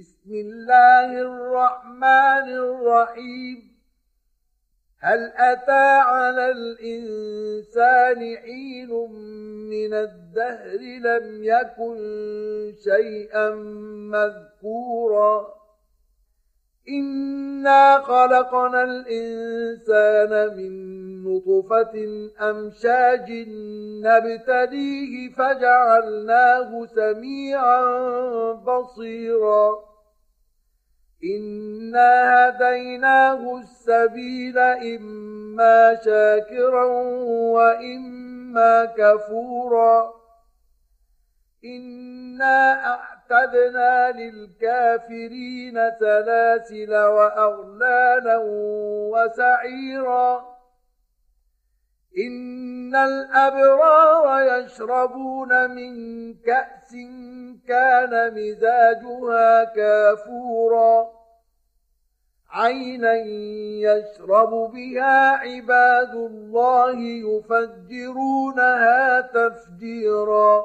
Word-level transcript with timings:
بسم 0.00 0.34
الله 0.34 1.20
الرحمن 1.20 2.48
الرحيم. 2.48 3.76
هل 5.00 5.32
أتى 5.36 5.88
على 5.98 6.50
الإنسان 6.50 8.36
حين 8.36 8.90
من 9.70 9.94
الدهر 9.94 10.80
لم 11.00 11.44
يكن 11.44 11.96
شيئا 12.84 13.50
مذكورا؟ 14.10 15.54
إنا 16.88 17.98
خلقنا 17.98 18.82
الإنسان 18.84 20.56
من 20.56 21.05
نطفة 21.26 21.94
أمشاج 22.40 23.30
نبتليه 24.06 25.32
فجعلناه 25.32 26.86
سميعا 26.86 27.82
بصيرا 28.52 29.84
إنا 31.24 32.48
هديناه 32.48 33.58
السبيل 33.58 34.58
إما 34.58 35.98
شاكرا 36.04 36.84
وإما 37.54 38.84
كفورا 38.84 40.14
إنا 41.64 42.84
أعتدنا 42.86 44.10
للكافرين 44.12 45.90
سلاسل 46.00 46.94
وأغلالا 46.94 48.40
وسعيرا 49.12 50.55
إن 52.18 52.96
الأبرار 52.96 54.40
يشربون 54.40 55.70
من 55.70 55.94
كأس 56.34 56.96
كان 57.68 58.34
مزاجها 58.34 59.64
كافورا. 59.64 61.08
عينا 62.50 63.14
يشرب 63.82 64.50
بها 64.50 65.30
عباد 65.30 66.14
الله 66.14 66.98
يفجرونها 67.00 69.20
تفجيرا. 69.20 70.64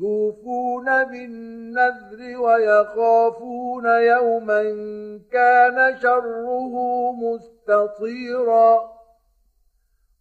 يوفون 0.00 1.04
بالنذر 1.04 2.40
ويخافون 2.40 3.86
يوما 3.86 4.62
كان 5.32 5.98
شره 5.98 6.72
مستطيرا. 7.12 8.97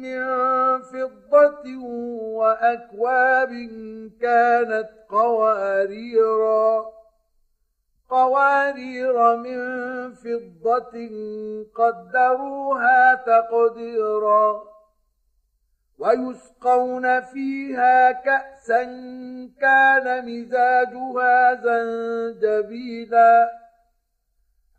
من 0.00 0.22
فضة 0.82 1.64
وأكواب 2.38 3.50
كانت 4.20 4.88
قواريرا 5.08 7.00
قوارير 8.10 9.36
من 9.36 9.60
فضة 10.14 10.94
قدروها 11.74 13.14
تقديرا 13.14 14.62
ويسقون 15.98 17.20
فيها 17.20 18.12
كأسا 18.12 18.84
كان 19.60 20.24
مزاجها 20.26 21.54
زنجبيلا. 21.54 23.48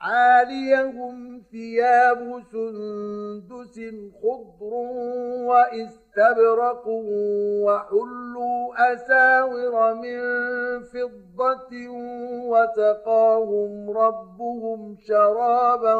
عاليهم 0.00 1.42
ثياب 1.50 2.42
سندس 2.52 3.80
خضر 4.22 4.74
واستبرق 5.48 6.84
وحلوا 7.66 8.92
أساور 8.92 9.94
من 9.94 10.20
فضة 10.82 11.88
وسقاهم 12.48 13.90
ربهم 13.90 14.96
شرابا 15.08 15.96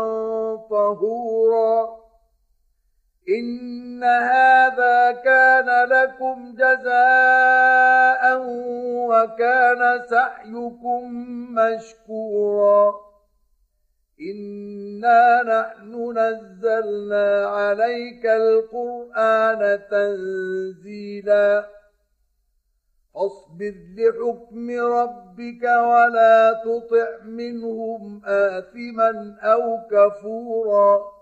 طهورا. 0.57 1.89
إن 3.29 4.05
هذا 4.05 5.13
كان 5.13 5.89
لكم 5.89 6.55
جزاء 6.55 8.43
وكان 9.09 10.03
سعيكم 10.11 11.03
مشكورا. 11.55 13.07
إنا 14.21 15.43
نحن 15.43 16.19
نزلنا 16.19 17.47
عليك 17.47 18.27
القرآن 18.27 19.81
تنزيلا 19.91 21.67
فاصبر 23.15 23.75
لحكم 23.97 24.71
ربك 24.71 25.63
ولا 25.63 26.63
تطع 26.65 27.25
منهم 27.25 28.23
آثما 28.25 29.37
أو 29.43 29.79
كفورا 29.91 31.17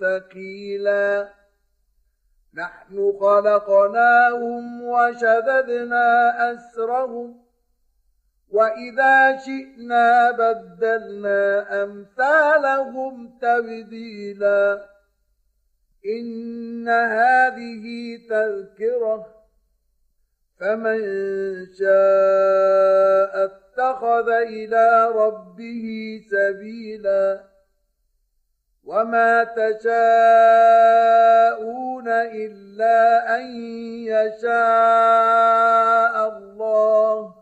ثقيلا. 0.00 1.28
نحن 2.54 3.12
خلقناهم 3.20 4.82
وشددنا 4.84 6.34
أسرهم 6.52 7.51
واذا 8.52 9.36
شئنا 9.36 10.30
بدلنا 10.30 11.66
امثالهم 11.84 13.38
تبديلا 13.42 14.88
ان 16.06 16.88
هذه 16.88 18.18
تذكره 18.30 19.26
فمن 20.60 21.00
شاء 21.78 23.44
اتخذ 23.44 24.28
إلى 24.28 25.08
ربه 25.14 26.20
سبيلا 26.30 27.40
وما 28.84 29.44
تشاءون 29.44 29.92
الا 32.08 33.36
ان 33.36 33.46
يشاء 34.06 34.52
الله 36.28 37.41